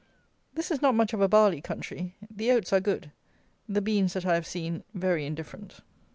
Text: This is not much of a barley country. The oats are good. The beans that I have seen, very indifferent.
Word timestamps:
This 0.55 0.71
is 0.71 0.81
not 0.81 0.95
much 0.95 1.13
of 1.13 1.21
a 1.21 1.27
barley 1.27 1.61
country. 1.61 2.15
The 2.35 2.49
oats 2.53 2.73
are 2.73 2.79
good. 2.79 3.11
The 3.69 3.83
beans 3.83 4.13
that 4.13 4.25
I 4.25 4.33
have 4.33 4.47
seen, 4.47 4.83
very 4.95 5.27
indifferent. 5.27 5.81